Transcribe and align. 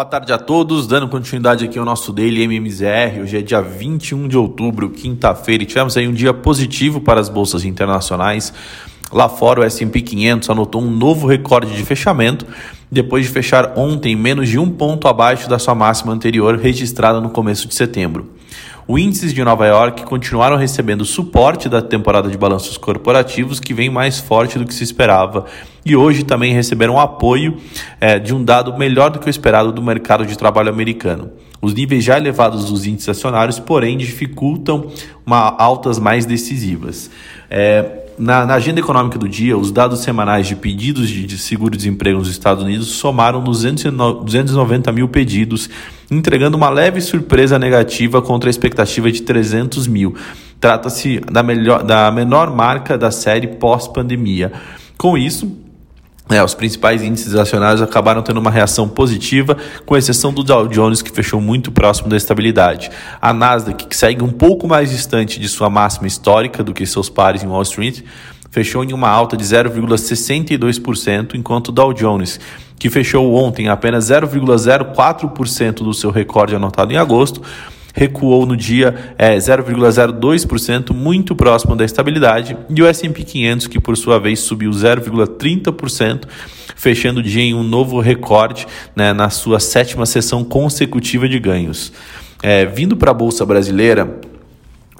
Boa 0.00 0.08
tarde 0.08 0.32
a 0.32 0.38
todos, 0.38 0.86
dando 0.86 1.06
continuidade 1.08 1.62
aqui 1.62 1.78
ao 1.78 1.84
nosso 1.84 2.10
Daily 2.10 2.44
MMZR. 2.44 3.20
Hoje 3.20 3.36
é 3.36 3.42
dia 3.42 3.60
21 3.60 4.28
de 4.28 4.38
outubro, 4.38 4.88
quinta-feira, 4.88 5.62
e 5.62 5.66
tivemos 5.66 5.94
aí 5.94 6.08
um 6.08 6.14
dia 6.14 6.32
positivo 6.32 7.02
para 7.02 7.20
as 7.20 7.28
bolsas 7.28 7.66
internacionais. 7.66 8.50
Lá 9.12 9.28
fora, 9.28 9.60
o 9.60 9.62
S&P 9.62 10.00
500 10.00 10.48
anotou 10.48 10.80
um 10.80 10.90
novo 10.90 11.26
recorde 11.26 11.76
de 11.76 11.84
fechamento, 11.84 12.46
depois 12.90 13.26
de 13.26 13.30
fechar 13.30 13.74
ontem 13.76 14.16
menos 14.16 14.48
de 14.48 14.58
um 14.58 14.70
ponto 14.70 15.06
abaixo 15.06 15.50
da 15.50 15.58
sua 15.58 15.74
máxima 15.74 16.14
anterior, 16.14 16.56
registrada 16.56 17.20
no 17.20 17.28
começo 17.28 17.68
de 17.68 17.74
setembro. 17.74 18.39
O 18.90 18.98
índices 18.98 19.32
de 19.32 19.44
Nova 19.44 19.68
York 19.68 20.02
continuaram 20.02 20.56
recebendo 20.56 21.04
suporte 21.04 21.68
da 21.68 21.80
temporada 21.80 22.28
de 22.28 22.36
balanços 22.36 22.76
corporativos, 22.76 23.60
que 23.60 23.72
vem 23.72 23.88
mais 23.88 24.18
forte 24.18 24.58
do 24.58 24.64
que 24.64 24.74
se 24.74 24.82
esperava, 24.82 25.46
e 25.86 25.94
hoje 25.94 26.24
também 26.24 26.52
receberam 26.52 26.98
apoio 26.98 27.56
é, 28.00 28.18
de 28.18 28.34
um 28.34 28.42
dado 28.42 28.76
melhor 28.76 29.10
do 29.10 29.20
que 29.20 29.28
o 29.28 29.30
esperado 29.30 29.70
do 29.70 29.80
mercado 29.80 30.26
de 30.26 30.36
trabalho 30.36 30.70
americano. 30.70 31.30
Os 31.62 31.72
níveis 31.72 32.02
já 32.02 32.18
elevados 32.18 32.64
dos 32.64 32.84
índices 32.84 33.10
acionários, 33.10 33.60
porém, 33.60 33.96
dificultam 33.96 34.90
uma 35.24 35.54
altas 35.56 36.00
mais 36.00 36.26
decisivas. 36.26 37.12
É, 37.48 37.99
na, 38.20 38.44
na, 38.44 38.54
agenda 38.54 38.80
econômica 38.80 39.18
do 39.18 39.28
dia, 39.28 39.56
os 39.56 39.72
dados 39.72 40.00
semanais 40.00 40.46
de 40.46 40.54
pedidos 40.54 41.08
de, 41.08 41.26
de 41.26 41.38
seguro-desemprego 41.38 42.18
nos 42.18 42.28
Estados 42.28 42.62
Unidos 42.62 42.88
somaram 42.88 43.42
290 43.42 44.92
mil 44.92 45.08
pedidos, 45.08 45.70
entregando 46.10 46.56
uma 46.56 46.68
leve 46.68 47.00
surpresa 47.00 47.58
negativa 47.58 48.20
contra 48.20 48.48
a 48.48 48.52
expectativa 48.52 49.10
de 49.10 49.22
300 49.22 49.86
mil. 49.86 50.14
Trata-se 50.60 51.20
da, 51.20 51.42
melhor, 51.42 51.82
da 51.82 52.10
menor 52.10 52.54
marca 52.54 52.98
da 52.98 53.10
série 53.10 53.46
pós-pandemia. 53.46 54.52
Com 54.98 55.16
isso, 55.16 55.50
é, 56.30 56.42
os 56.42 56.54
principais 56.54 57.02
índices 57.02 57.34
acionários 57.34 57.82
acabaram 57.82 58.22
tendo 58.22 58.38
uma 58.38 58.50
reação 58.50 58.88
positiva, 58.88 59.56
com 59.84 59.96
exceção 59.96 60.32
do 60.32 60.42
Dow 60.42 60.68
Jones, 60.68 61.02
que 61.02 61.10
fechou 61.10 61.40
muito 61.40 61.72
próximo 61.72 62.08
da 62.08 62.16
estabilidade. 62.16 62.90
A 63.20 63.32
Nasdaq, 63.32 63.86
que 63.86 63.96
segue 63.96 64.22
um 64.22 64.30
pouco 64.30 64.68
mais 64.68 64.90
distante 64.90 65.40
de 65.40 65.48
sua 65.48 65.68
máxima 65.68 66.06
histórica 66.06 66.62
do 66.62 66.72
que 66.72 66.86
seus 66.86 67.08
pares 67.08 67.42
em 67.42 67.48
Wall 67.48 67.62
Street, 67.62 68.02
fechou 68.50 68.84
em 68.84 68.92
uma 68.92 69.08
alta 69.08 69.36
de 69.36 69.44
0,62%, 69.44 71.34
enquanto 71.34 71.68
o 71.68 71.72
Dow 71.72 71.92
Jones, 71.92 72.38
que 72.78 72.88
fechou 72.88 73.34
ontem 73.34 73.68
apenas 73.68 74.10
0,04% 74.10 75.74
do 75.74 75.92
seu 75.92 76.10
recorde 76.10 76.54
anotado 76.54 76.92
em 76.92 76.96
agosto, 76.96 77.42
recuou 77.94 78.46
no 78.46 78.56
dia 78.56 79.14
é, 79.18 79.36
0,02%, 79.36 80.92
muito 80.92 81.34
próximo 81.34 81.76
da 81.76 81.84
estabilidade, 81.84 82.56
e 82.68 82.82
o 82.82 82.86
S&P 82.86 83.22
500, 83.22 83.66
que 83.66 83.80
por 83.80 83.96
sua 83.96 84.18
vez 84.18 84.40
subiu 84.40 84.70
0,30%, 84.70 86.24
fechando 86.76 87.20
o 87.20 87.22
dia 87.22 87.42
em 87.42 87.54
um 87.54 87.62
novo 87.62 88.00
recorde 88.00 88.66
né, 88.94 89.12
na 89.12 89.30
sua 89.30 89.60
sétima 89.60 90.06
sessão 90.06 90.44
consecutiva 90.44 91.28
de 91.28 91.38
ganhos. 91.38 91.92
É, 92.42 92.64
vindo 92.64 92.96
para 92.96 93.10
a 93.10 93.14
Bolsa 93.14 93.44
Brasileira, 93.44 94.18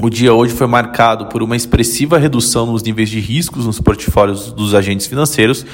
o 0.03 0.09
dia 0.09 0.33
hoje 0.33 0.55
foi 0.55 0.67
marcado 0.67 1.27
por 1.27 1.43
uma 1.43 1.57
expressiva 1.57 2.19
redução 2.19 2.67
nos 2.67 2.83
níveis 2.83 3.09
de 3.09 3.21
riscos 3.21 3.67
nos 3.67 3.81
portfólios 3.81 4.53
dos 4.53 4.75
agentes 4.75 5.07
financeiros, 5.07 5.65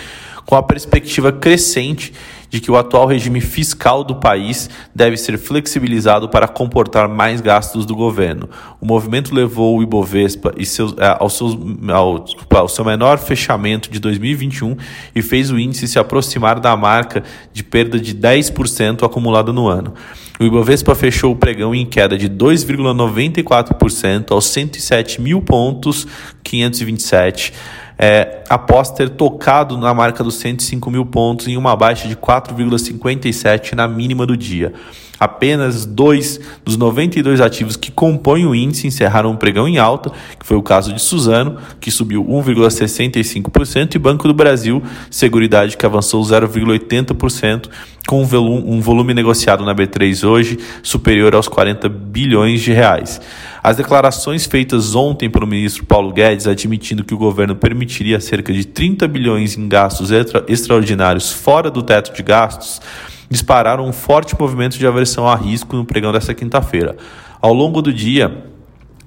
com 0.44 0.54
a 0.54 0.62
perspectiva 0.62 1.32
crescente 1.32 2.12
de 2.56 2.62
que 2.62 2.70
o 2.70 2.76
atual 2.76 3.06
regime 3.06 3.42
fiscal 3.42 4.02
do 4.02 4.16
país 4.16 4.70
deve 4.94 5.18
ser 5.18 5.36
flexibilizado 5.36 6.26
para 6.26 6.48
comportar 6.48 7.06
mais 7.06 7.42
gastos 7.42 7.84
do 7.84 7.94
governo. 7.94 8.48
O 8.80 8.86
movimento 8.86 9.34
levou 9.34 9.76
o 9.76 9.82
Ibovespa 9.82 10.54
e 10.56 10.64
seus, 10.64 10.94
é, 10.96 11.14
ao, 11.20 11.28
seus, 11.28 11.54
ao, 11.92 12.24
ao 12.58 12.66
seu 12.66 12.82
menor 12.82 13.18
fechamento 13.18 13.90
de 13.90 14.00
2021 14.00 14.74
e 15.14 15.20
fez 15.20 15.50
o 15.50 15.58
índice 15.58 15.86
se 15.86 15.98
aproximar 15.98 16.58
da 16.58 16.74
marca 16.74 17.22
de 17.52 17.62
perda 17.62 18.00
de 18.00 18.14
10% 18.14 19.04
acumulada 19.04 19.52
no 19.52 19.68
ano. 19.68 19.92
O 20.40 20.44
Ibovespa 20.44 20.94
fechou 20.94 21.32
o 21.32 21.36
pregão 21.36 21.74
em 21.74 21.84
queda 21.84 22.16
de 22.16 22.26
2,94% 22.26 24.32
aos 24.32 24.46
107 24.46 25.20
mil 25.20 25.42
pontos 25.42 26.06
527 26.42 27.52
é, 27.98 28.42
após 28.48 28.90
ter 28.90 29.10
tocado 29.10 29.76
na 29.78 29.92
marca 29.94 30.22
dos 30.22 30.34
105 30.36 30.90
mil 30.90 31.06
pontos 31.06 31.48
em 31.48 31.56
uma 31.56 31.74
baixa 31.74 32.06
de 32.06 32.16
4,57 32.16 33.72
na 33.72 33.88
mínima 33.88 34.26
do 34.26 34.36
dia. 34.36 34.72
Apenas 35.18 35.86
dois 35.86 36.38
dos 36.64 36.76
92 36.76 37.40
ativos 37.40 37.76
que 37.76 37.90
compõem 37.90 38.46
o 38.46 38.54
índice 38.54 38.86
encerraram 38.86 39.30
um 39.30 39.36
pregão 39.36 39.66
em 39.66 39.78
alta, 39.78 40.10
que 40.38 40.46
foi 40.46 40.56
o 40.56 40.62
caso 40.62 40.92
de 40.92 41.00
Suzano, 41.00 41.56
que 41.80 41.90
subiu 41.90 42.24
1,65%, 42.24 43.94
e 43.94 43.98
Banco 43.98 44.28
do 44.28 44.34
Brasil, 44.34 44.82
Seguridade, 45.10 45.76
que 45.76 45.86
avançou 45.86 46.22
0,80%, 46.22 47.68
com 48.06 48.22
um 48.22 48.80
volume 48.80 49.12
negociado 49.12 49.64
na 49.64 49.74
B3 49.74 50.26
hoje 50.28 50.58
superior 50.80 51.34
aos 51.34 51.48
40 51.48 51.88
bilhões 51.88 52.60
de 52.62 52.72
reais. 52.72 53.20
As 53.60 53.76
declarações 53.76 54.46
feitas 54.46 54.94
ontem 54.94 55.28
pelo 55.28 55.44
ministro 55.44 55.84
Paulo 55.84 56.12
Guedes, 56.12 56.46
admitindo 56.46 57.02
que 57.02 57.14
o 57.14 57.18
governo 57.18 57.56
permitiria 57.56 58.20
cerca 58.20 58.52
de 58.52 58.64
30 58.64 59.08
bilhões 59.08 59.58
em 59.58 59.66
gastos 59.66 60.12
extra 60.12 60.44
extraordinários 60.46 61.32
fora 61.32 61.68
do 61.68 61.82
teto 61.82 62.14
de 62.14 62.22
gastos, 62.22 62.80
dispararam 63.28 63.86
um 63.86 63.92
forte 63.92 64.38
movimento 64.38 64.78
de 64.78 64.86
aversão 64.86 65.28
a 65.28 65.34
risco 65.34 65.76
no 65.76 65.84
pregão 65.84 66.12
desta 66.12 66.34
quinta-feira. 66.34 66.96
Ao 67.40 67.52
longo 67.52 67.82
do 67.82 67.92
dia, 67.92 68.44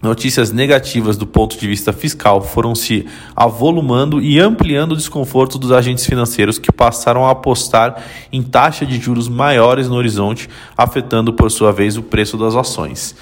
Notícias 0.02 0.54
negativas 0.54 1.18
do 1.18 1.28
ponto 1.28 1.60
de 1.60 1.68
vista 1.68 1.92
fiscal 1.92 2.42
foram 2.42 2.74
se 2.74 3.06
avolumando 3.36 4.22
e 4.22 4.40
ampliando 4.40 4.94
o 4.94 4.96
desconforto 4.96 5.60
dos 5.60 5.74
agentes 5.74 6.06
financeiros 6.06 6.58
que 6.58 6.72
passaram 6.72 7.28
a 7.28 7.32
apostar 7.32 8.02
em 8.32 8.42
taxa 8.42 8.86
de 8.86 8.98
juros 8.98 9.28
maiores 9.28 9.90
no 9.90 9.96
horizonte, 9.96 10.48
afetando 10.78 11.34
por 11.34 11.52
sua 11.52 11.74
vez 11.74 11.98
o 11.98 12.02
preço 12.02 12.38
das 12.38 12.56
ações. 12.56 13.14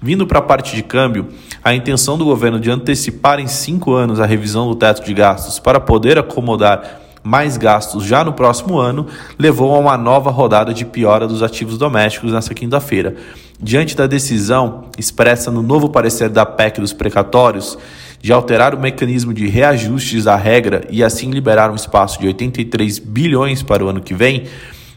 Vindo 0.00 0.24
para 0.24 0.38
a 0.38 0.42
parte 0.42 0.76
de 0.76 0.84
câmbio, 0.84 1.26
a 1.64 1.74
intenção 1.74 2.16
do 2.16 2.24
governo 2.24 2.60
de 2.60 2.70
antecipar 2.70 3.40
em 3.40 3.48
cinco 3.48 3.92
anos 3.92 4.20
a 4.20 4.24
revisão 4.24 4.68
do 4.68 4.76
teto 4.76 5.04
de 5.04 5.12
gastos 5.12 5.58
para 5.58 5.80
poder 5.80 6.16
acomodar 6.16 7.00
mais 7.22 7.56
gastos 7.56 8.04
já 8.04 8.24
no 8.24 8.32
próximo 8.32 8.78
ano 8.78 9.06
levou 9.38 9.74
a 9.74 9.78
uma 9.78 9.96
nova 9.96 10.30
rodada 10.30 10.72
de 10.72 10.84
piora 10.84 11.26
dos 11.26 11.42
ativos 11.42 11.76
domésticos 11.76 12.32
nesta 12.32 12.54
quinta-feira. 12.54 13.16
Diante 13.62 13.94
da 13.94 14.06
decisão 14.06 14.84
expressa 14.98 15.50
no 15.50 15.62
novo 15.62 15.90
parecer 15.90 16.30
da 16.30 16.46
PEC 16.46 16.80
dos 16.80 16.92
precatórios 16.92 17.76
de 18.20 18.32
alterar 18.32 18.74
o 18.74 18.80
mecanismo 18.80 19.32
de 19.32 19.46
reajustes 19.48 20.24
da 20.24 20.36
regra 20.36 20.86
e 20.90 21.02
assim 21.02 21.30
liberar 21.30 21.70
um 21.70 21.74
espaço 21.74 22.20
de 22.20 22.26
83 22.26 22.98
bilhões 22.98 23.62
para 23.62 23.84
o 23.84 23.88
ano 23.88 24.00
que 24.00 24.14
vem, 24.14 24.44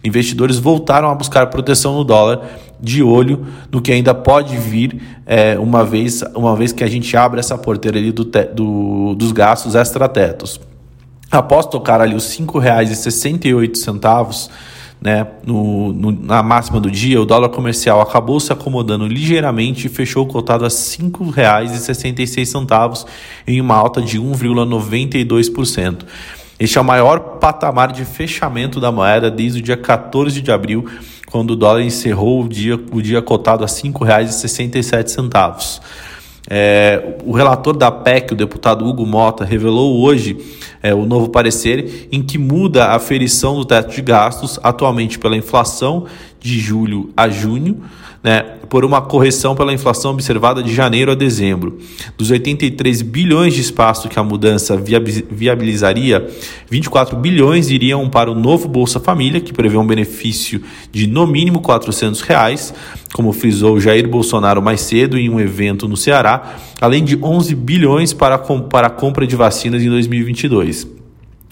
investidores 0.03 0.59
voltaram 0.59 1.09
a 1.09 1.15
buscar 1.15 1.47
proteção 1.47 1.95
no 1.95 2.03
dólar, 2.03 2.41
de 2.79 3.01
olho 3.01 3.45
no 3.71 3.81
que 3.81 3.93
ainda 3.93 4.13
pode 4.13 4.57
vir 4.57 5.01
é, 5.25 5.57
uma, 5.57 5.85
vez, 5.85 6.21
uma 6.35 6.53
vez 6.55 6.73
que 6.73 6.83
a 6.83 6.87
gente 6.87 7.15
abre 7.15 7.39
essa 7.39 7.57
porteira 7.57 7.97
ali 7.97 8.11
do, 8.11 8.25
do 8.25 9.15
dos 9.15 9.31
gastos 9.31 9.73
extratetos. 9.73 10.59
Após 11.33 11.65
tocar 11.65 11.99
ali 11.99 12.13
os 12.13 12.37
R$ 12.37 12.45
5,68, 12.45 14.49
né, 15.01 15.25
no, 15.43 15.91
no, 15.91 16.11
na 16.11 16.43
máxima 16.43 16.79
do 16.79 16.91
dia, 16.91 17.19
o 17.19 17.25
dólar 17.25 17.49
comercial 17.49 17.99
acabou 17.99 18.39
se 18.39 18.53
acomodando 18.53 19.07
ligeiramente 19.07 19.87
e 19.87 19.89
fechou 19.89 20.27
cotado 20.27 20.63
a 20.63 20.67
R$ 20.67 20.73
5,66 20.73 23.07
em 23.47 23.59
uma 23.59 23.75
alta 23.75 23.99
de 23.99 24.19
1,92%. 24.19 26.05
Este 26.59 26.77
é 26.77 26.81
o 26.81 26.85
maior 26.85 27.39
patamar 27.39 27.91
de 27.91 28.05
fechamento 28.05 28.79
da 28.79 28.91
moeda 28.91 29.31
desde 29.31 29.59
o 29.59 29.63
dia 29.63 29.75
14 29.75 30.39
de 30.39 30.51
abril, 30.51 30.85
quando 31.25 31.49
o 31.51 31.55
dólar 31.55 31.81
encerrou 31.81 32.43
o 32.43 32.47
dia, 32.47 32.79
o 32.91 33.01
dia 33.01 33.23
cotado 33.23 33.63
a 33.63 33.67
R$ 33.67 33.73
5,67. 33.73 35.81
É, 36.49 37.15
o 37.25 37.31
relator 37.31 37.75
da 37.75 37.89
PEC, 37.89 38.33
o 38.33 38.35
deputado 38.35 38.85
Hugo 38.85 39.05
Mota, 39.05 39.45
revelou 39.45 40.01
hoje 40.01 40.37
é, 40.81 40.93
o 40.93 41.05
novo 41.05 41.29
parecer 41.29 42.09
em 42.11 42.21
que 42.21 42.37
muda 42.37 42.85
a 42.85 42.95
aferição 42.95 43.55
do 43.55 43.65
teto 43.65 43.93
de 43.93 44.01
gastos, 44.01 44.59
atualmente 44.61 45.17
pela 45.17 45.37
inflação 45.37 46.05
de 46.43 46.59
julho 46.59 47.09
a 47.15 47.29
junho, 47.29 47.81
né, 48.21 48.41
por 48.69 48.83
uma 48.83 49.01
correção 49.01 49.55
pela 49.55 49.73
inflação 49.73 50.11
observada 50.11 50.61
de 50.61 50.73
janeiro 50.73 51.11
a 51.11 51.15
dezembro. 51.15 51.79
Dos 52.17 52.31
83 52.31 53.01
bilhões 53.01 53.53
de 53.53 53.61
espaço 53.61 54.09
que 54.09 54.19
a 54.19 54.23
mudança 54.23 54.75
viabilizaria, 54.75 56.27
24 56.69 57.15
bilhões 57.17 57.69
iriam 57.69 58.09
para 58.09 58.29
o 58.29 58.35
novo 58.35 58.67
Bolsa 58.67 58.99
Família, 58.99 59.39
que 59.39 59.53
prevê 59.53 59.77
um 59.77 59.87
benefício 59.87 60.61
de 60.91 61.07
no 61.07 61.25
mínimo 61.25 61.61
400 61.61 62.21
reais, 62.21 62.73
como 63.13 63.31
frisou 63.31 63.79
Jair 63.79 64.07
Bolsonaro 64.07 64.61
mais 64.61 64.81
cedo 64.81 65.17
em 65.17 65.29
um 65.29 65.39
evento 65.39 65.87
no 65.87 65.95
Ceará, 65.95 66.57
além 66.81 67.05
de 67.05 67.17
11 67.21 67.55
bilhões 67.55 68.11
para, 68.11 68.37
para 68.37 68.87
a 68.87 68.89
compra 68.89 69.25
de 69.25 69.35
vacinas 69.35 69.81
em 69.81 69.89
2022. 69.89 71.02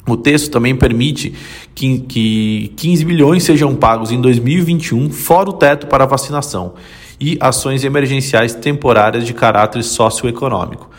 O 0.08 0.18
texto 0.18 0.50
também 0.50 0.76
permite 0.76 1.34
que, 1.76 2.00
que 2.00 2.74
15 2.76 3.06
bilhões 3.06 3.44
sejam 3.44 3.76
pagos 3.76 4.12
em 4.12 4.20
2021, 4.20 5.10
fora 5.12 5.50
o 5.50 5.54
teto 5.54 5.88
para 5.88 6.06
vacinação, 6.06 6.74
e 7.20 7.38
ações 7.40 7.84
emergenciais 7.84 8.56
temporárias 8.56 9.26
de 9.26 9.34
caráter 9.34 9.84
socioeconômico. 9.84 10.90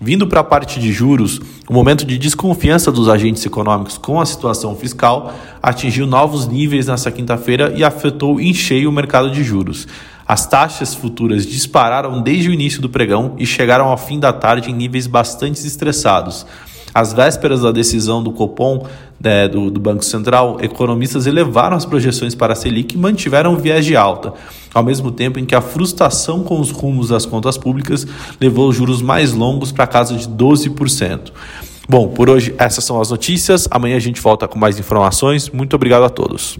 Vindo 0.00 0.26
para 0.26 0.40
a 0.40 0.44
parte 0.44 0.78
de 0.78 0.92
juros, 0.92 1.40
o 1.66 1.72
momento 1.72 2.04
de 2.04 2.18
desconfiança 2.18 2.92
dos 2.92 3.08
agentes 3.08 3.44
econômicos 3.46 3.96
com 3.96 4.20
a 4.20 4.26
situação 4.26 4.76
fiscal 4.76 5.34
atingiu 5.62 6.06
novos 6.06 6.46
níveis 6.46 6.86
nesta 6.86 7.10
quinta-feira 7.10 7.72
e 7.74 7.82
afetou 7.82 8.38
em 8.38 8.52
cheio 8.52 8.90
o 8.90 8.92
mercado 8.92 9.30
de 9.30 9.42
juros. 9.42 9.88
As 10.28 10.46
taxas 10.46 10.94
futuras 10.94 11.46
dispararam 11.46 12.20
desde 12.20 12.50
o 12.50 12.52
início 12.52 12.82
do 12.82 12.90
pregão 12.90 13.36
e 13.38 13.46
chegaram 13.46 13.86
ao 13.86 13.96
fim 13.96 14.18
da 14.18 14.34
tarde 14.34 14.70
em 14.70 14.74
níveis 14.74 15.06
bastante 15.06 15.66
estressados. 15.66 16.44
Às 16.96 17.12
vésperas 17.12 17.60
da 17.60 17.70
decisão 17.70 18.22
do 18.22 18.32
Copom, 18.32 18.86
né, 19.20 19.46
do, 19.46 19.70
do, 19.70 19.78
Banco 19.78 20.02
Central, 20.02 20.56
economistas 20.62 21.26
elevaram 21.26 21.76
as 21.76 21.84
projeções 21.84 22.34
para 22.34 22.54
a 22.54 22.56
Selic 22.56 22.94
e 22.94 22.98
mantiveram 22.98 23.52
o 23.52 23.58
viés 23.58 23.84
de 23.84 23.94
alta, 23.94 24.32
ao 24.72 24.82
mesmo 24.82 25.10
tempo 25.10 25.38
em 25.38 25.44
que 25.44 25.54
a 25.54 25.60
frustração 25.60 26.42
com 26.42 26.58
os 26.58 26.70
rumos 26.70 27.10
das 27.10 27.26
contas 27.26 27.58
públicas 27.58 28.06
levou 28.40 28.70
os 28.70 28.76
juros 28.76 29.02
mais 29.02 29.34
longos 29.34 29.72
para 29.72 29.86
casa 29.86 30.16
de 30.16 30.26
12%. 30.26 31.32
Bom, 31.86 32.08
por 32.08 32.30
hoje 32.30 32.54
essas 32.56 32.82
são 32.82 32.98
as 32.98 33.10
notícias. 33.10 33.68
Amanhã 33.70 33.96
a 33.96 34.00
gente 34.00 34.18
volta 34.18 34.48
com 34.48 34.58
mais 34.58 34.78
informações. 34.78 35.50
Muito 35.50 35.76
obrigado 35.76 36.04
a 36.04 36.08
todos. 36.08 36.58